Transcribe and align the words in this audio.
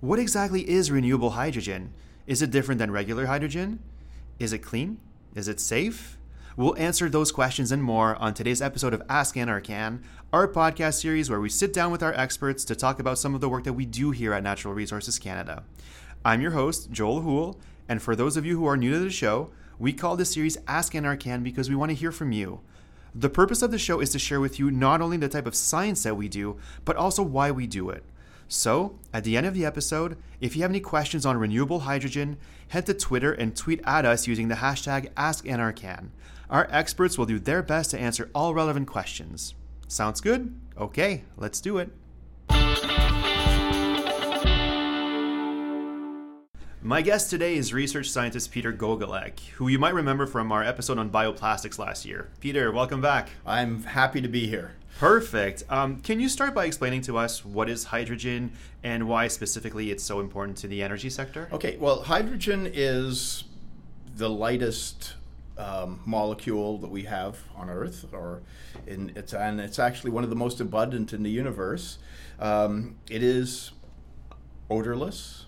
What 0.00 0.20
exactly 0.20 0.70
is 0.70 0.92
renewable 0.92 1.30
hydrogen? 1.30 1.92
Is 2.24 2.40
it 2.40 2.52
different 2.52 2.78
than 2.78 2.92
regular 2.92 3.26
hydrogen? 3.26 3.80
Is 4.38 4.52
it 4.52 4.60
clean? 4.60 4.98
Is 5.34 5.48
it 5.48 5.58
safe? 5.58 6.16
We'll 6.56 6.76
answer 6.76 7.08
those 7.08 7.32
questions 7.32 7.72
and 7.72 7.82
more 7.82 8.14
on 8.14 8.32
today's 8.32 8.62
episode 8.62 8.94
of 8.94 9.02
Ask 9.08 9.34
NRCan, 9.34 10.00
our 10.32 10.46
podcast 10.46 11.00
series 11.00 11.28
where 11.28 11.40
we 11.40 11.48
sit 11.48 11.72
down 11.72 11.90
with 11.90 12.04
our 12.04 12.14
experts 12.14 12.64
to 12.66 12.76
talk 12.76 13.00
about 13.00 13.18
some 13.18 13.34
of 13.34 13.40
the 13.40 13.48
work 13.48 13.64
that 13.64 13.72
we 13.72 13.86
do 13.86 14.12
here 14.12 14.32
at 14.32 14.44
Natural 14.44 14.72
Resources 14.72 15.18
Canada. 15.18 15.64
I'm 16.24 16.40
your 16.40 16.52
host, 16.52 16.92
Joel 16.92 17.22
Houle, 17.22 17.58
and 17.88 18.00
for 18.00 18.14
those 18.14 18.36
of 18.36 18.46
you 18.46 18.56
who 18.56 18.66
are 18.66 18.76
new 18.76 18.92
to 18.92 19.00
the 19.00 19.10
show, 19.10 19.50
we 19.80 19.92
call 19.92 20.16
this 20.16 20.32
series 20.32 20.58
Ask 20.68 20.92
NRCan 20.92 21.42
because 21.42 21.68
we 21.68 21.74
want 21.74 21.90
to 21.90 21.96
hear 21.96 22.12
from 22.12 22.30
you. 22.30 22.60
The 23.16 23.30
purpose 23.30 23.62
of 23.62 23.72
the 23.72 23.78
show 23.78 23.98
is 23.98 24.10
to 24.10 24.20
share 24.20 24.38
with 24.38 24.60
you 24.60 24.70
not 24.70 25.00
only 25.00 25.16
the 25.16 25.28
type 25.28 25.46
of 25.46 25.56
science 25.56 26.04
that 26.04 26.16
we 26.16 26.28
do, 26.28 26.56
but 26.84 26.94
also 26.94 27.24
why 27.24 27.50
we 27.50 27.66
do 27.66 27.90
it. 27.90 28.04
So, 28.48 28.98
at 29.12 29.24
the 29.24 29.36
end 29.36 29.46
of 29.46 29.52
the 29.52 29.66
episode, 29.66 30.16
if 30.40 30.56
you 30.56 30.62
have 30.62 30.70
any 30.70 30.80
questions 30.80 31.26
on 31.26 31.36
renewable 31.36 31.80
hydrogen, 31.80 32.38
head 32.68 32.86
to 32.86 32.94
Twitter 32.94 33.32
and 33.32 33.54
tweet 33.54 33.80
at 33.84 34.06
us 34.06 34.26
using 34.26 34.48
the 34.48 34.56
hashtag 34.56 35.12
AskNRCan. 35.12 36.08
Our 36.48 36.66
experts 36.70 37.18
will 37.18 37.26
do 37.26 37.38
their 37.38 37.62
best 37.62 37.90
to 37.90 37.98
answer 37.98 38.30
all 38.34 38.54
relevant 38.54 38.88
questions. 38.88 39.54
Sounds 39.86 40.22
good? 40.22 40.58
Okay, 40.78 41.24
let's 41.36 41.60
do 41.60 41.76
it. 41.76 41.90
My 46.80 47.02
guest 47.02 47.28
today 47.28 47.56
is 47.56 47.74
research 47.74 48.08
scientist 48.08 48.52
Peter 48.52 48.72
Gogolek, 48.72 49.40
who 49.56 49.66
you 49.66 49.80
might 49.80 49.94
remember 49.94 50.28
from 50.28 50.52
our 50.52 50.62
episode 50.62 50.96
on 50.96 51.10
bioplastics 51.10 51.76
last 51.76 52.06
year. 52.06 52.28
Peter, 52.38 52.70
welcome 52.70 53.00
back. 53.00 53.30
I'm 53.44 53.82
happy 53.82 54.20
to 54.20 54.28
be 54.28 54.46
here. 54.46 54.76
Perfect. 55.00 55.64
Um, 55.68 56.00
can 56.00 56.20
you 56.20 56.28
start 56.28 56.54
by 56.54 56.66
explaining 56.66 57.00
to 57.02 57.18
us 57.18 57.44
what 57.44 57.68
is 57.68 57.82
hydrogen 57.82 58.52
and 58.84 59.08
why 59.08 59.26
specifically 59.26 59.90
it's 59.90 60.04
so 60.04 60.20
important 60.20 60.56
to 60.58 60.68
the 60.68 60.80
energy 60.80 61.10
sector? 61.10 61.48
Okay, 61.50 61.76
well, 61.78 62.04
hydrogen 62.04 62.70
is 62.72 63.42
the 64.16 64.30
lightest 64.30 65.14
um, 65.56 66.00
molecule 66.06 66.78
that 66.78 66.90
we 66.90 67.02
have 67.02 67.38
on 67.56 67.70
Earth, 67.70 68.06
or 68.12 68.42
in, 68.86 69.10
it's 69.16 69.34
and 69.34 69.60
it's 69.60 69.80
actually 69.80 70.12
one 70.12 70.22
of 70.22 70.30
the 70.30 70.36
most 70.36 70.60
abundant 70.60 71.12
in 71.12 71.24
the 71.24 71.30
universe. 71.30 71.98
Um, 72.38 72.98
it 73.10 73.24
is 73.24 73.72
odorless. 74.70 75.46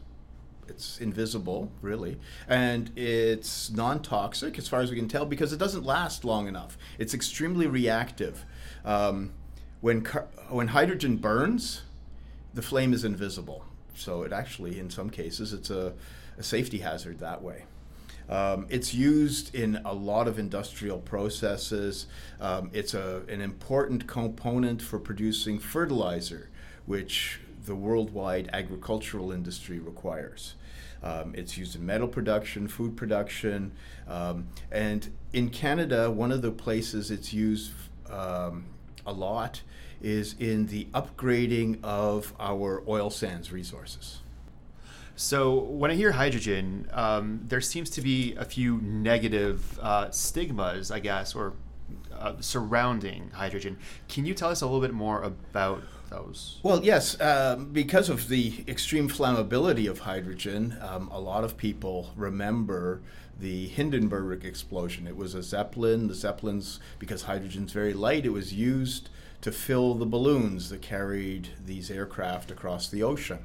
It's 0.71 0.99
invisible, 1.01 1.71
really, 1.83 2.17
and 2.49 2.91
it's 2.97 3.71
non-toxic 3.71 4.57
as 4.57 4.69
far 4.69 4.81
as 4.81 4.91
we 4.91 4.97
can 4.97 5.09
tell 5.09 5.27
because 5.27 5.53
it 5.53 5.59
doesn't 5.59 5.85
last 5.85 6.25
long 6.25 6.49
enough. 6.49 6.79
It's 6.99 7.13
extremely 7.13 7.67
reactive. 7.67 8.45
Um, 8.85 9.33
when 9.81 10.03
car- 10.03 10.29
when 10.49 10.69
hydrogen 10.69 11.17
burns, 11.17 11.83
the 12.55 12.63
flame 12.63 12.93
is 12.93 13.05
invisible. 13.05 13.65
So 13.95 14.23
it 14.23 14.33
actually, 14.33 14.79
in 14.79 14.89
some 14.91 15.11
cases, 15.11 15.53
it's 15.53 15.71
a, 15.71 15.93
a 16.39 16.43
safety 16.43 16.79
hazard 16.79 17.19
that 17.19 17.43
way. 17.43 17.65
Um, 18.29 18.67
it's 18.71 18.95
used 18.95 19.55
in 19.55 19.81
a 19.85 19.93
lot 19.93 20.29
of 20.29 20.39
industrial 20.39 20.99
processes. 20.99 22.07
Um, 22.41 22.71
it's 22.73 22.95
a, 22.95 23.23
an 23.29 23.41
important 23.41 24.07
component 24.07 24.81
for 24.81 25.01
producing 25.01 25.59
fertilizer, 25.59 26.49
which 26.87 27.41
the 27.67 27.75
worldwide 27.75 28.49
agricultural 28.53 29.33
industry 29.33 29.79
requires. 29.79 30.55
Um, 31.03 31.35
it's 31.35 31.57
used 31.57 31.77
in 31.77 31.87
metal 31.87 32.09
production, 32.09 32.69
food 32.69 32.97
production, 32.97 33.73
um, 34.07 34.49
and 34.71 35.11
in 35.33 35.49
Canada, 35.49 36.11
one 36.11 36.31
of 36.33 36.43
the 36.43 36.51
places 36.51 37.11
it's 37.11 37.33
used 37.33 37.73
um, 38.11 38.67
a 39.07 39.13
lot 39.13 39.63
is 40.03 40.35
in 40.39 40.67
the 40.67 40.87
upgrading 40.93 41.83
of 41.83 42.35
our 42.39 42.83
oil 42.89 43.11
sands 43.11 43.53
resources. 43.53 44.21
So, 45.17 45.59
when 45.59 45.91
I 45.91 45.95
hear 45.95 46.13
hydrogen, 46.13 46.89
um, 46.93 47.45
there 47.47 47.61
seems 47.61 47.91
to 47.91 48.01
be 48.01 48.35
a 48.37 48.45
few 48.45 48.79
negative 48.79 49.79
uh, 49.83 50.11
stigmas, 50.11 50.91
I 50.91 51.01
guess, 51.01 51.35
or 51.35 51.53
uh, 52.19 52.35
surrounding 52.41 53.31
hydrogen. 53.35 53.77
Can 54.09 54.25
you 54.25 54.33
tell 54.33 54.49
us 54.51 54.63
a 54.63 54.67
little 54.67 54.81
bit 54.81 54.95
more 54.95 55.23
about 55.23 55.83
Well, 56.63 56.85
yes. 56.85 57.21
Um, 57.21 57.67
because 57.73 58.09
of 58.09 58.29
the 58.29 58.65
extreme 58.67 59.09
flammability 59.09 59.89
of 59.89 60.01
hydrogen, 60.01 60.77
um, 60.81 61.09
a 61.13 61.21
lot 61.21 61.45
of 61.45 61.57
people 61.57 62.11
remember 62.17 63.01
the 63.39 63.69
Hindenburg 63.69 64.45
explosion. 64.45 65.07
It 65.07 65.17
was 65.17 65.35
a 65.35 65.43
Zeppelin. 65.43 66.09
The 66.09 66.15
Zeppelins, 66.15 66.81
because 66.99 67.23
hydrogen's 67.23 67.73
very 67.73 67.95
light, 67.95 68.27
it 68.27 68.31
was 68.31 68.53
used 68.53 69.09
to 69.41 69.53
fill 69.53 69.95
the 69.95 70.07
balloons 70.07 70.69
that 70.71 70.83
carried 70.83 71.49
these 71.65 71.91
aircraft 71.91 72.51
across 72.51 72.89
the 72.89 73.03
ocean 73.03 73.39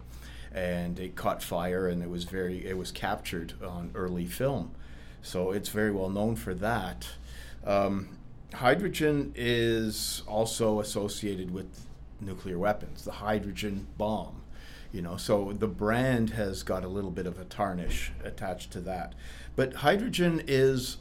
and 0.54 1.00
it 1.00 1.16
caught 1.16 1.44
fire 1.44 1.88
and 1.88 2.02
it 2.02 2.10
was 2.10 2.24
very 2.24 2.66
it 2.66 2.78
was 2.78 2.92
captured 2.92 3.54
on 3.62 3.92
early 3.94 4.26
film 4.26 4.72
so 5.22 5.52
it's 5.52 5.70
very 5.70 5.92
well 5.92 6.10
known 6.10 6.36
for 6.36 6.54
that 6.54 7.08
um, 7.66 8.18
hydrogen 8.54 9.34
is 9.36 10.24
also 10.28 10.80
associated 10.80 11.52
with 11.52 11.86
nuclear 12.20 12.58
weapons 12.58 13.04
the 13.04 13.12
hydrogen 13.12 13.88
bomb 13.98 14.42
you 14.92 15.02
know 15.02 15.18
so 15.18 15.54
the 15.54 15.68
brand 15.68 16.32
has 16.32 16.64
got 16.64 16.84
a 16.84 16.88
little 16.88 17.12
bit 17.12 17.26
of 17.26 17.40
a 17.40 17.46
tarnish 17.46 18.12
attached 18.24 18.72
to 18.72 18.80
that 18.80 19.14
but 19.56 19.74
hydrogen 19.76 20.42
is 20.48 20.98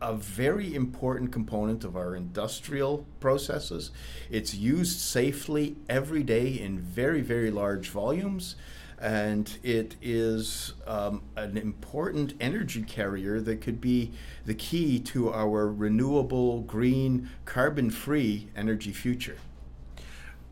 a 0.00 0.14
very 0.14 0.74
important 0.74 1.32
component 1.32 1.84
of 1.84 1.96
our 1.96 2.14
industrial 2.14 3.04
processes. 3.20 3.90
It's 4.30 4.54
used 4.54 5.00
safely 5.00 5.76
every 5.88 6.22
day 6.22 6.48
in 6.48 6.78
very, 6.78 7.20
very 7.20 7.50
large 7.50 7.88
volumes, 7.88 8.54
and 9.00 9.58
it 9.62 9.96
is 10.02 10.74
um, 10.86 11.22
an 11.36 11.56
important 11.56 12.34
energy 12.40 12.82
carrier 12.82 13.40
that 13.40 13.60
could 13.60 13.80
be 13.80 14.12
the 14.44 14.54
key 14.54 14.98
to 15.00 15.32
our 15.32 15.68
renewable, 15.68 16.60
green, 16.62 17.28
carbon 17.44 17.90
free 17.90 18.48
energy 18.56 18.92
future. 18.92 19.38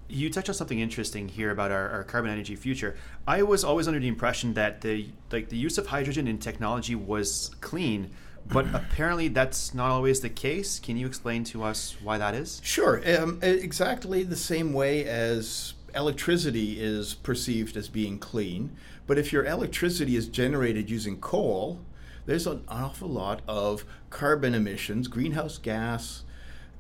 You 0.09 0.31
touched 0.31 0.49
on 0.49 0.55
something 0.55 0.79
interesting 0.79 1.29
here 1.29 1.51
about 1.51 1.71
our, 1.71 1.91
our, 1.91 2.05
carbon 2.05 2.31
energy 2.31 2.55
future. 2.55 2.97
I 3.27 3.43
was 3.43 3.65
always 3.65 3.89
under 3.89 3.99
the 3.99 4.09
impression 4.09 4.55
that 4.55 4.81
the 4.81 5.09
like 5.33 5.49
the 5.49 5.57
use 5.57 5.79
of 5.79 5.89
hydrogen 5.89 6.29
in 6.29 6.39
technology 6.39 6.95
was 6.95 7.51
clean, 7.61 8.11
but 8.47 8.67
apparently 8.75 9.29
that's 9.29 9.75
not 9.75 9.91
always 9.91 10.21
the 10.21 10.29
case. 10.29 10.79
Can 10.79 10.97
you 10.97 11.07
explain 11.07 11.45
to 11.45 11.65
us 11.65 11.97
why 12.03 12.19
that 12.19 12.35
is? 12.35 12.61
Sure. 12.63 13.03
Um, 13.19 13.41
exactly 13.43 14.23
the 14.23 14.37
same 14.37 14.73
way 14.73 15.05
as 15.05 15.75
electricity 15.95 16.81
is 16.81 17.15
perceived 17.15 17.77
as 17.77 17.89
being 17.89 18.19
clean, 18.19 18.77
but 19.07 19.19
if 19.19 19.33
your 19.33 19.45
electricity 19.45 20.15
is 20.15 20.29
generated 20.29 20.91
using 20.91 21.19
coal, 21.21 21.81
there's 22.27 22.47
an 22.47 22.63
awful 22.69 23.09
lot 23.09 23.41
of 23.49 23.85
carbon 24.11 24.55
emissions, 24.55 25.09
greenhouse 25.09 25.59
gas 25.59 26.25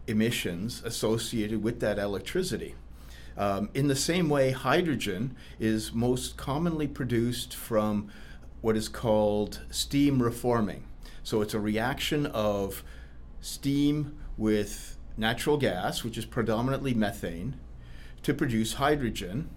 emissions 0.07 0.83
associated 0.85 1.63
with 1.63 1.81
that 1.81 1.99
electricity. 1.99 2.75
Um, 3.37 3.69
in 3.75 3.89
the 3.89 3.97
same 3.97 4.29
way, 4.29 4.51
hydrogen 4.51 5.37
is 5.61 5.93
most 5.93 6.37
commonly 6.37 6.87
produced 6.87 7.55
from 7.55 8.09
what 8.61 8.77
is 8.77 8.89
called 8.89 9.61
steam 9.71 10.23
reforming. 10.23 10.85
So 11.23 11.43
it's 11.43 11.55
a 11.55 11.61
reaction 11.61 12.27
of 12.27 12.83
steam 13.41 14.17
with 14.37 14.97
natural 15.17 15.57
gas, 15.57 16.05
which 16.05 16.17
is 16.17 16.25
predominantly 16.25 16.95
methane, 16.95 17.57
to 18.23 18.35
produce 18.35 18.75
hydrogen 18.75 19.51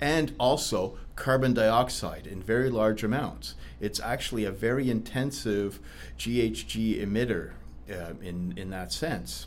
and 0.00 0.34
also 0.38 0.96
carbon 1.16 1.54
dioxide 1.54 2.26
in 2.26 2.42
very 2.42 2.70
large 2.70 3.02
amounts. 3.02 3.54
It's 3.80 4.00
actually 4.00 4.44
a 4.44 4.52
very 4.52 4.90
intensive 4.90 5.80
GHG 6.18 7.04
emitter 7.04 7.52
uh, 7.90 8.14
in, 8.22 8.54
in 8.56 8.70
that 8.70 8.92
sense. 8.92 9.46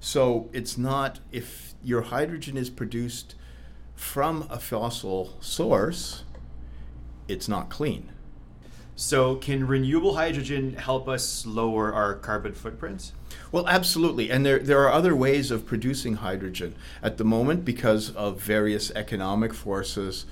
So 0.00 0.48
it's 0.52 0.78
not, 0.78 1.20
if 1.30 1.74
your 1.82 2.02
hydrogen 2.02 2.56
is 2.56 2.70
produced 2.70 3.34
from 3.94 4.46
a 4.48 4.58
fossil 4.58 5.36
source, 5.40 6.24
it's 7.28 7.48
not 7.48 7.68
clean. 7.68 8.10
So, 8.96 9.36
can 9.36 9.66
renewable 9.66 10.16
hydrogen 10.16 10.74
help 10.74 11.08
us 11.08 11.46
lower 11.46 11.92
our 11.92 12.14
carbon 12.14 12.52
footprints? 12.52 13.12
Well, 13.50 13.66
absolutely. 13.66 14.30
And 14.30 14.44
there, 14.44 14.58
there 14.58 14.80
are 14.80 14.92
other 14.92 15.16
ways 15.16 15.50
of 15.50 15.64
producing 15.64 16.16
hydrogen. 16.16 16.74
At 17.02 17.16
the 17.16 17.24
moment, 17.24 17.64
because 17.64 18.10
of 18.10 18.40
various 18.42 18.90
economic 18.90 19.54
forces, 19.54 20.26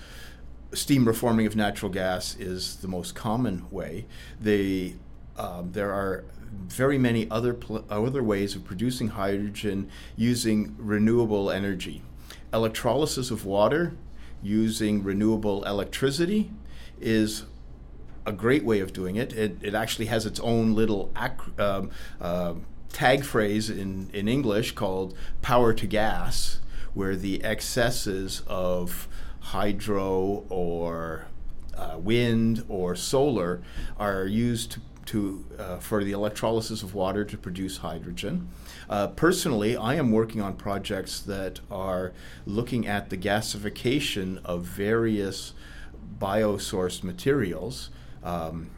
steam 0.75 1.07
reforming 1.07 1.47
of 1.47 1.57
natural 1.57 1.91
gas 1.91 2.37
is 2.37 2.77
the 2.77 2.89
most 2.89 3.15
common 3.15 3.65
way. 3.71 4.05
The, 4.39 4.97
um, 5.39 5.73
there 5.73 5.93
are 5.93 6.25
very 6.51 6.99
many 6.99 7.31
other, 7.31 7.55
pl- 7.55 7.85
other 7.91 8.23
ways 8.23 8.57
of 8.57 8.65
producing 8.65 9.09
hydrogen 9.09 9.89
using 10.17 10.75
renewable 10.79 11.51
energy. 11.51 12.03
Electrolysis 12.53 13.31
of 13.31 13.45
water 13.45 13.95
using 14.43 15.03
renewable 15.03 15.65
electricity 15.65 16.51
is 17.01 17.45
a 18.27 18.33
great 18.33 18.65
way 18.65 18.81
of 18.81 18.93
doing 18.93 19.17
it. 19.17 19.33
It, 19.33 19.57
it 19.63 19.75
actually 19.75 20.07
has 20.07 20.27
its 20.27 20.41
own 20.41 20.75
little 20.75 21.11
ac- 21.17 21.53
um, 21.59 21.91
uh, 22.21 22.55
tag 22.93 23.25
phrase 23.25 23.71
in, 23.71 24.11
in 24.13 24.29
English 24.29 24.73
called 24.73 25.17
power 25.43 25.73
to 25.75 25.87
gas, 25.87 26.61
where 26.95 27.17
the 27.17 27.43
excesses 27.45 28.43
of 28.47 29.09
hydro 29.41 30.45
or 30.49 31.27
uh, 31.77 31.97
wind 31.99 32.65
or 32.69 32.97
solar 32.97 33.63
are 33.99 34.27
used 34.27 34.73
to, 34.73 34.81
to 35.09 35.45
uh, 35.59 35.79
for 35.79 36.05
the 36.05 36.13
electrolysis 36.13 36.83
of 36.83 36.95
water 36.95 37.25
to 37.25 37.39
produce 37.39 37.79
hydrogen. 37.79 38.49
Uh, 38.91 39.09
personally, 39.09 39.77
I 39.77 39.95
am 39.95 40.13
working 40.13 40.43
on 40.43 40.55
projects 40.55 41.21
that 41.21 41.61
are 41.71 42.13
looking 42.45 42.87
at 42.87 43.09
the 43.09 43.17
gasification 43.17 44.45
of 44.45 44.65
various 44.65 45.55
biosourced 46.19 47.03
materials. 47.03 47.91
Um, 48.23 48.71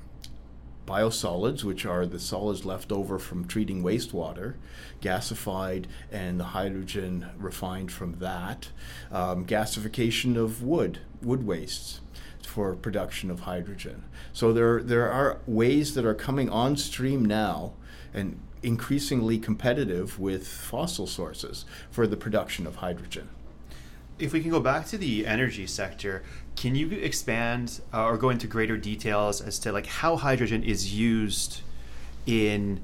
biosolids, 0.86 1.62
which 1.62 1.86
are 1.86 2.04
the 2.04 2.18
solids 2.18 2.64
left 2.64 2.90
over 2.90 3.18
from 3.18 3.46
treating 3.46 3.80
wastewater, 3.80 4.54
gasified, 5.00 5.84
and 6.10 6.40
the 6.40 6.44
hydrogen 6.44 7.30
refined 7.38 7.92
from 7.92 8.18
that. 8.18 8.70
Um, 9.12 9.46
gasification 9.46 10.36
of 10.36 10.64
wood, 10.64 10.98
wood 11.22 11.46
wastes 11.46 12.00
for 12.46 12.74
production 12.74 13.30
of 13.30 13.40
hydrogen. 13.40 14.04
So 14.32 14.52
there, 14.52 14.82
there 14.82 15.10
are 15.10 15.38
ways 15.46 15.94
that 15.94 16.04
are 16.04 16.14
coming 16.14 16.48
on 16.48 16.76
stream 16.76 17.24
now 17.24 17.72
and 18.12 18.40
increasingly 18.62 19.38
competitive 19.38 20.18
with 20.18 20.46
fossil 20.46 21.06
sources 21.06 21.64
for 21.90 22.06
the 22.06 22.16
production 22.16 22.66
of 22.66 22.76
hydrogen. 22.76 23.28
If 24.18 24.32
we 24.32 24.42
can 24.42 24.50
go 24.50 24.60
back 24.60 24.86
to 24.88 24.98
the 24.98 25.26
energy 25.26 25.66
sector, 25.66 26.22
can 26.56 26.74
you 26.74 26.90
expand 26.90 27.80
uh, 27.94 28.04
or 28.04 28.18
go 28.18 28.28
into 28.28 28.46
greater 28.46 28.76
details 28.76 29.40
as 29.40 29.58
to 29.60 29.72
like 29.72 29.86
how 29.86 30.16
hydrogen 30.16 30.62
is 30.62 30.94
used 30.94 31.62
in 32.26 32.80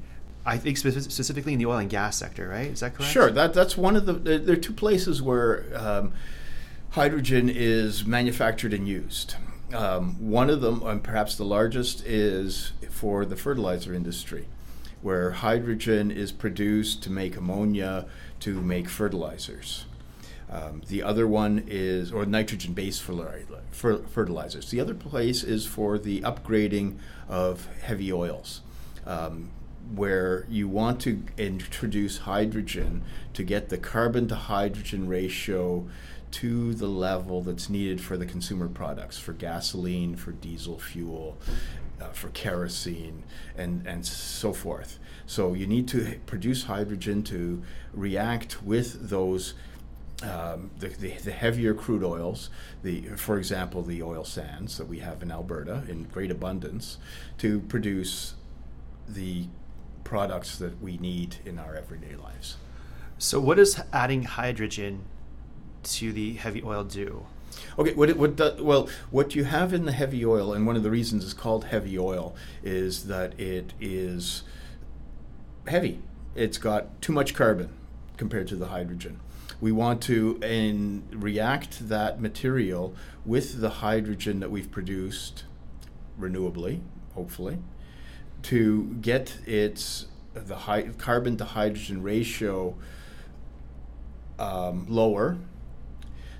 I 0.47 0.59
think 0.59 0.79
specifically 0.79 1.55
in 1.55 1.59
the 1.59 1.67
oil 1.67 1.79
and 1.79 1.91
gas 1.91 2.17
sector, 2.17 2.49
right? 2.49 2.69
Is 2.69 2.79
that 2.79 2.95
correct? 2.95 3.11
Sure. 3.11 3.33
That 3.33 3.53
that's 3.53 3.77
one 3.77 3.97
of 3.97 4.07
the 4.07 4.13
there 4.13 4.55
are 4.55 4.61
two 4.61 4.73
places 4.73 5.21
where 5.21 5.67
um, 5.75 6.13
hydrogen 6.97 7.51
is 7.51 8.07
manufactured 8.07 8.73
and 8.73 8.89
used. 8.89 9.35
Um, 9.75 10.15
one 10.19 10.49
of 10.49 10.63
them, 10.63 10.83
and 10.83 11.05
perhaps 11.05 11.37
the 11.37 11.45
largest, 11.45 12.03
is 12.07 12.73
for 12.89 13.27
the 13.27 13.37
fertilizer 13.37 13.93
industry, 13.93 14.47
where 15.03 15.33
hydrogen 15.33 16.11
is 16.11 16.33
produced 16.33 17.03
to 17.03 17.11
make 17.11 17.37
ammonia 17.37 18.07
to 18.41 18.63
make 18.63 18.89
fertilizers. 18.89 19.85
Um, 20.49 20.81
the 20.89 21.03
other 21.03 21.29
one 21.29 21.65
is, 21.67 22.13
or 22.13 22.25
nitrogen 22.25 22.73
based 22.73 23.03
fertilizers. 23.03 24.71
The 24.71 24.81
other 24.81 24.95
place 24.95 25.45
is 25.45 25.67
for 25.67 25.99
the 25.99 26.23
upgrading 26.23 26.97
of 27.29 27.69
heavy 27.83 28.11
oils, 28.11 28.63
um, 29.05 29.51
where 29.95 30.47
you 30.49 30.67
want 30.67 31.03
to 31.03 31.23
introduce 31.37 32.19
hydrogen 32.19 33.03
to 33.35 33.43
get 33.43 33.69
the 33.69 33.77
carbon 33.77 34.29
to 34.29 34.35
hydrogen 34.35 35.07
ratio 35.09 35.87
to 36.33 36.75
the 36.75 36.87
level 36.87 37.43
that's 37.43 37.69
needed 37.71 38.01
for 38.01 38.17
the 38.17 38.27
consumer 38.27 38.69
products, 38.69 39.19
for 39.19 39.33
gasoline, 39.33 40.17
for 40.17 40.33
diesel 40.33 40.79
fuel, 40.79 41.39
uh, 42.01 42.09
for 42.09 42.29
kerosene, 42.31 43.25
and, 43.57 43.87
and 43.87 44.05
so 44.05 44.53
forth. 44.53 44.99
So 45.27 45.55
you 45.55 45.67
need 45.67 45.89
to 45.89 46.19
produce 46.27 46.65
hydrogen 46.65 47.23
to 47.25 47.63
react 47.93 48.63
with 48.63 49.09
those 49.09 49.55
um, 50.23 50.71
the, 50.79 50.89
the, 50.89 51.13
the, 51.25 51.31
heavier 51.31 51.75
crude 51.75 52.03
oils, 52.03 52.49
the, 52.83 53.03
for 53.17 53.37
example, 53.37 53.83
the 53.83 54.03
oil 54.03 54.25
sands 54.25 54.79
that 54.79 54.89
we 54.89 55.01
have 55.01 55.23
in 55.23 55.31
Alberta 55.31 55.83
in 55.89 56.05
great 56.05 56.31
abundance, 56.31 56.97
to 57.37 57.61
produce 57.61 58.33
the 59.07 59.45
products 60.05 60.57
that 60.57 60.81
we 60.81 60.97
need 60.97 61.37
in 61.45 61.59
our 61.59 61.75
everyday 61.75 62.17
lives. 62.17 62.57
So, 63.19 63.41
what 63.41 63.59
does 63.59 63.79
adding 63.93 64.23
hydrogen 64.23 65.05
to 65.87 66.13
the 66.13 66.35
heavy 66.35 66.63
oil 66.63 66.85
do? 66.85 67.27
Okay, 67.79 67.95
what 67.95 68.11
it, 68.11 68.19
what 68.19 68.37
do, 68.37 68.57
well, 68.61 68.89
what 69.11 69.35
you 69.35 69.45
have 69.45 69.73
in 69.73 69.87
the 69.87 69.93
heavy 69.93 70.25
oil, 70.25 70.53
and 70.53 70.67
one 70.67 70.77
of 70.77 70.83
the 70.83 70.91
reasons 70.91 71.25
it's 71.25 71.33
called 71.33 71.65
heavy 71.65 71.99
oil, 71.99 72.35
is 72.63 73.07
that 73.07 73.39
it 73.41 73.73
is 73.81 74.43
heavy. 75.67 76.01
It's 76.35 76.59
got 76.59 77.01
too 77.01 77.13
much 77.13 77.35
carbon 77.35 77.71
compared 78.17 78.49
to 78.49 78.57
the 78.57 78.67
hydrogen 78.67 79.21
we 79.61 79.73
want 79.73 80.03
to 80.03 80.39
and 80.43 81.03
react 81.13 81.89
that 81.89 82.21
material 82.21 82.95
with 83.25 83.61
the 83.61 83.71
hydrogen 83.71 84.41
that 84.41 84.51
we've 84.51 84.71
produced 84.71 85.45
renewably, 86.19 86.81
hopefully, 87.15 87.59
to 88.43 88.97
get 89.01 89.39
its 89.47 90.07
the 90.35 90.57
high, 90.57 90.83
carbon 90.99 91.37
to 91.39 91.45
hydrogen 91.45 92.03
ratio 92.03 92.77
um, 94.39 94.85
lower 94.89 95.39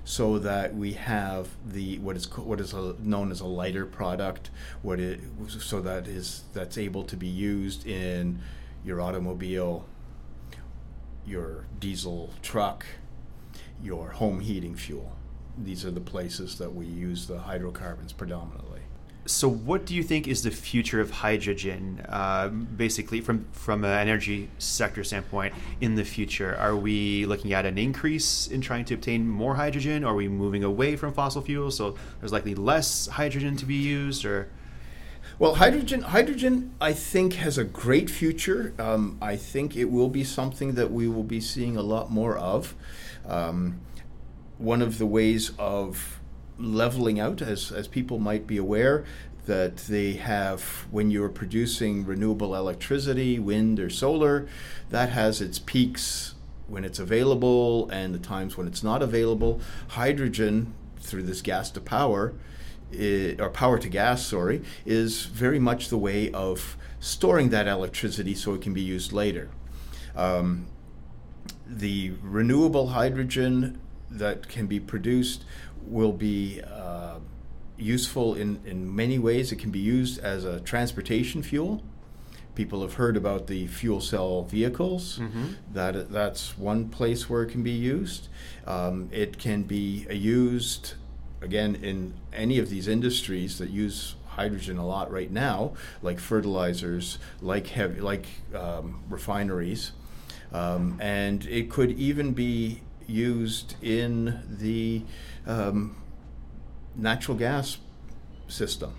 so 0.07 0.39
that 0.39 0.73
we 0.73 0.93
have 0.93 1.49
the 1.65 1.99
what 1.99 2.15
is 2.15 2.25
what 2.37 2.61
is 2.61 2.73
a, 2.73 2.95
known 2.99 3.29
as 3.29 3.41
a 3.41 3.45
lighter 3.45 3.85
product 3.85 4.49
what 4.81 5.01
it 5.01 5.19
so 5.49 5.81
that 5.81 6.07
is 6.07 6.43
that's 6.53 6.77
able 6.77 7.03
to 7.03 7.17
be 7.17 7.27
used 7.27 7.85
in 7.85 8.39
your 8.85 9.01
automobile 9.01 9.85
your 11.25 11.65
diesel 11.81 12.29
truck 12.41 12.85
your 13.81 14.11
home 14.11 14.39
heating 14.39 14.75
fuel. 14.75 15.15
These 15.57 15.85
are 15.85 15.91
the 15.91 16.01
places 16.01 16.57
that 16.57 16.73
we 16.73 16.85
use 16.85 17.27
the 17.27 17.39
hydrocarbons 17.39 18.13
predominantly. 18.13 18.81
So, 19.27 19.49
what 19.49 19.85
do 19.85 19.93
you 19.93 20.03
think 20.03 20.25
is 20.25 20.43
the 20.43 20.51
future 20.51 21.01
of 21.01 21.11
hydrogen, 21.11 22.01
uh, 22.07 22.47
basically 22.47 23.19
from 23.19 23.45
from 23.51 23.83
an 23.83 23.91
energy 23.91 24.47
sector 24.57 25.03
standpoint 25.03 25.53
in 25.81 25.95
the 25.95 26.05
future? 26.05 26.55
Are 26.55 26.77
we 26.77 27.25
looking 27.25 27.51
at 27.51 27.65
an 27.65 27.77
increase 27.77 28.47
in 28.47 28.61
trying 28.61 28.85
to 28.85 28.93
obtain 28.93 29.27
more 29.27 29.55
hydrogen? 29.55 30.05
Are 30.05 30.15
we 30.15 30.29
moving 30.29 30.63
away 30.63 30.95
from 30.95 31.11
fossil 31.11 31.41
fuels, 31.41 31.75
so 31.75 31.95
there's 32.21 32.31
likely 32.31 32.55
less 32.55 33.07
hydrogen 33.07 33.57
to 33.57 33.65
be 33.65 33.75
used, 33.75 34.23
or? 34.23 34.47
Well, 35.39 35.55
hydrogen, 35.55 36.03
hydrogen, 36.03 36.73
I 36.79 36.93
think 36.93 37.33
has 37.33 37.57
a 37.57 37.65
great 37.65 38.09
future. 38.09 38.73
Um, 38.79 39.17
I 39.21 39.35
think 39.35 39.75
it 39.75 39.91
will 39.91 40.09
be 40.09 40.23
something 40.23 40.75
that 40.75 40.89
we 40.89 41.09
will 41.09 41.23
be 41.23 41.41
seeing 41.41 41.75
a 41.75 41.81
lot 41.81 42.09
more 42.09 42.37
of. 42.37 42.75
Um, 43.25 43.81
one 44.57 44.81
of 44.81 44.97
the 44.97 45.05
ways 45.05 45.51
of 45.59 46.16
leveling 46.59 47.19
out, 47.19 47.41
as, 47.41 47.71
as 47.71 47.87
people 47.87 48.19
might 48.19 48.47
be 48.47 48.57
aware, 48.57 49.05
that 49.45 49.77
they 49.77 50.13
have 50.13 50.85
when 50.91 51.09
you're 51.09 51.29
producing 51.29 52.05
renewable 52.05 52.55
electricity, 52.55 53.39
wind 53.39 53.79
or 53.79 53.89
solar, 53.89 54.47
that 54.89 55.09
has 55.09 55.41
its 55.41 55.57
peaks 55.59 56.35
when 56.67 56.83
it's 56.83 56.99
available 56.99 57.89
and 57.89 58.13
the 58.13 58.19
times 58.19 58.57
when 58.57 58.67
it's 58.67 58.83
not 58.83 59.01
available. 59.01 59.61
Hydrogen, 59.89 60.73
through 60.99 61.23
this 61.23 61.41
gas 61.41 61.71
to 61.71 61.79
power, 61.81 62.33
or 63.39 63.49
power 63.49 63.77
to 63.77 63.89
gas, 63.89 64.25
sorry, 64.25 64.61
is 64.85 65.25
very 65.25 65.59
much 65.59 65.89
the 65.89 65.97
way 65.97 66.31
of 66.31 66.77
storing 66.99 67.49
that 67.49 67.67
electricity 67.67 68.33
so 68.33 68.53
it 68.53 68.61
can 68.61 68.73
be 68.73 68.81
used 68.81 69.13
later. 69.13 69.49
Um, 70.15 70.67
the 71.65 72.13
renewable 72.21 72.87
hydrogen 72.87 73.79
that 74.09 74.47
can 74.47 74.67
be 74.67 74.79
produced 74.79 75.43
will 75.81 76.11
be 76.11 76.61
uh, 76.61 77.19
useful 77.77 78.35
in, 78.35 78.59
in 78.65 78.93
many 78.95 79.19
ways. 79.19 79.51
It 79.51 79.57
can 79.57 79.71
be 79.71 79.79
used 79.79 80.19
as 80.19 80.45
a 80.45 80.59
transportation 80.59 81.43
fuel. 81.43 81.83
People 82.55 82.81
have 82.81 82.95
heard 82.95 83.15
about 83.15 83.47
the 83.47 83.67
fuel 83.67 84.01
cell 84.01 84.43
vehicles. 84.43 85.19
Mm-hmm. 85.19 85.45
That 85.73 86.11
that's 86.11 86.57
one 86.57 86.89
place 86.89 87.29
where 87.29 87.43
it 87.43 87.51
can 87.51 87.61
be 87.61 87.71
used. 87.71 88.29
Um, 88.65 89.09
it 89.11 89.37
can 89.37 89.63
be 89.63 90.07
used 90.09 90.93
again 91.41 91.75
in 91.75 92.15
any 92.33 92.57
of 92.57 92.69
these 92.69 92.87
industries 92.87 93.59
that 93.59 93.69
use 93.69 94.15
hydrogen 94.25 94.77
a 94.77 94.85
lot 94.85 95.11
right 95.11 95.31
now, 95.31 95.73
like 96.01 96.19
fertilizers, 96.19 97.19
like 97.41 97.67
heavy, 97.67 97.99
like 97.99 98.25
um, 98.55 99.03
refineries. 99.09 99.91
Um, 100.51 100.97
and 101.01 101.45
it 101.45 101.69
could 101.69 101.91
even 101.91 102.33
be 102.33 102.81
used 103.07 103.75
in 103.81 104.41
the 104.59 105.03
um, 105.45 105.95
natural 106.95 107.37
gas 107.37 107.77
system. 108.47 108.93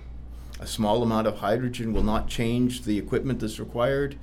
A 0.61 0.67
small 0.67 1.03
amount 1.03 1.27
of 1.27 1.39
hydrogen 1.39 1.93
will 1.93 2.03
not 2.03 2.29
change 2.29 2.83
the 2.83 2.99
equipment 2.99 3.39
that's 3.41 3.61
required, 3.61 4.19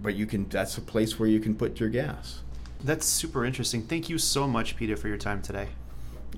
but 0.00 0.14
you 0.14 0.26
can. 0.26 0.48
That's 0.48 0.76
a 0.76 0.82
place 0.82 1.18
where 1.18 1.28
you 1.28 1.40
can 1.40 1.54
put 1.54 1.80
your 1.80 1.88
gas. 1.88 2.42
That's 2.82 3.06
super 3.06 3.44
interesting. 3.44 3.82
Thank 3.82 4.10
you 4.10 4.18
so 4.18 4.46
much, 4.46 4.76
Peter, 4.76 4.96
for 4.96 5.08
your 5.08 5.16
time 5.16 5.40
today. 5.40 5.68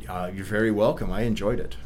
Uh, 0.08 0.30
you're 0.32 0.44
very 0.44 0.70
welcome. 0.70 1.10
I 1.10 1.22
enjoyed 1.22 1.58
it. 1.58 1.76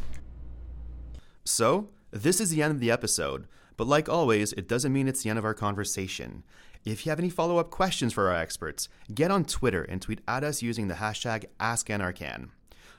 So, 1.45 1.89
this 2.11 2.41
is 2.41 2.51
the 2.51 2.63
end 2.63 2.73
of 2.73 2.81
the 2.81 2.91
episode, 2.91 3.47
but 3.77 3.87
like 3.87 4.09
always, 4.09 4.53
it 4.53 4.69
doesn't 4.69 4.93
mean 4.93 5.09
it's 5.09 5.23
the 5.23 5.31
end 5.31 5.39
of 5.39 5.45
our 5.45 5.55
conversation. 5.55 6.45
If 6.85 7.07
you 7.07 7.11
have 7.11 7.21
any 7.21 7.31
follow 7.31 7.59
up 7.59 7.71
questions 7.71 8.13
for 8.13 8.29
our 8.29 8.37
experts, 8.37 8.89
get 9.15 9.31
on 9.31 9.45
Twitter 9.45 9.85
and 9.85 10.03
tweet 10.03 10.21
at 10.27 10.43
us 10.43 10.63
using 10.63 10.89
the 10.89 10.95
hashtag 10.95 11.45
AskNRCan. 11.61 12.49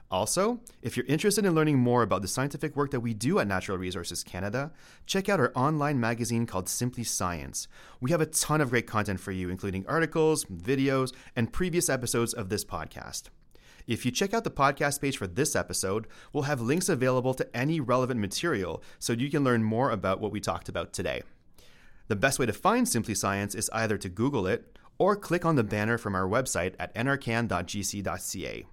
Also, 0.10 0.62
if 0.82 0.96
you're 0.96 1.06
interested 1.08 1.44
in 1.44 1.54
learning 1.54 1.80
more 1.80 2.02
about 2.02 2.22
the 2.22 2.28
scientific 2.30 2.78
work 2.78 2.92
that 2.92 3.02
we 3.02 3.14
do 3.14 3.40
at 3.40 3.48
Natural 3.48 3.78
Resources 3.78 4.24
Canada, 4.24 4.72
check 5.06 5.28
out 5.28 5.42
our 5.42 5.52
online 5.54 6.00
magazine 6.00 6.46
called 6.46 6.70
Simply 6.70 7.04
Science. 7.04 7.68
We 8.00 8.12
have 8.12 8.22
a 8.22 8.26
ton 8.26 8.62
of 8.62 8.70
great 8.70 8.88
content 8.88 9.20
for 9.20 9.34
you, 9.34 9.50
including 9.50 9.86
articles, 9.86 10.46
videos, 10.46 11.14
and 11.36 11.52
previous 11.52 11.90
episodes 11.90 12.34
of 12.34 12.48
this 12.48 12.64
podcast. 12.64 13.24
If 13.86 14.06
you 14.06 14.12
check 14.12 14.34
out 14.34 14.46
the 14.46 14.52
podcast 14.52 15.02
page 15.02 15.18
for 15.18 15.28
this 15.28 15.58
episode, 15.58 16.08
we'll 16.32 16.44
have 16.44 16.62
links 16.62 16.88
available 16.88 17.34
to 17.34 17.58
any 17.58 17.82
relevant 17.82 18.22
material 18.22 18.82
so 18.98 19.12
you 19.12 19.30
can 19.30 19.44
learn 19.44 19.62
more 19.62 19.92
about 19.92 20.22
what 20.22 20.32
we 20.32 20.40
talked 20.40 20.70
about 20.70 20.94
today. 20.94 21.24
The 22.08 22.16
best 22.16 22.40
way 22.40 22.46
to 22.46 22.54
find 22.54 22.88
Simply 22.88 23.16
Science 23.16 23.56
is 23.56 23.70
either 23.74 23.98
to 23.98 24.10
Google 24.10 24.48
it 24.48 24.78
or 24.98 25.16
click 25.16 25.46
on 25.46 25.56
the 25.56 25.64
banner 25.64 25.98
from 25.98 26.16
our 26.16 26.28
website 26.28 26.76
at 26.80 26.94
nrcan.gc.ca. 26.96 28.66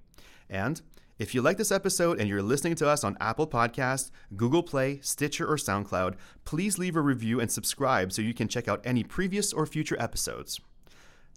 And 0.49 0.83
if 1.19 1.35
you 1.35 1.43
like 1.43 1.59
this 1.59 1.71
episode 1.71 2.19
and 2.19 2.29
you're 2.29 2.43
listening 2.43 2.75
to 2.77 2.89
us 2.89 3.05
on 3.05 3.17
Apple 3.21 3.47
Podcasts, 3.47 4.11
Google 4.37 4.63
Play, 4.63 5.01
Stitcher, 5.03 5.47
or 5.47 5.57
SoundCloud, 5.57 6.15
please 6.45 6.79
leave 6.79 6.97
a 6.97 7.01
review 7.01 7.41
and 7.41 7.53
subscribe 7.53 8.13
so 8.13 8.23
you 8.23 8.35
can 8.35 8.49
check 8.49 8.69
out 8.69 8.81
any 8.85 9.05
previous 9.05 9.53
or 9.53 9.67
future 9.67 10.01
episodes. 10.01 10.61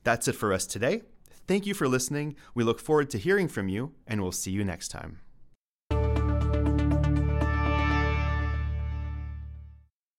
That's 0.03 0.27
it 0.27 0.35
for 0.35 0.53
us 0.53 0.65
today. 0.65 1.01
Thank 1.47 1.65
you 1.65 1.73
for 1.73 1.87
listening. 1.87 2.35
We 2.55 2.63
look 2.63 2.79
forward 2.79 3.09
to 3.09 3.17
hearing 3.17 3.49
from 3.49 3.67
you, 3.67 3.91
and 4.07 4.21
we'll 4.21 4.31
see 4.31 4.51
you 4.51 4.63
next 4.63 4.87
time. 4.87 5.19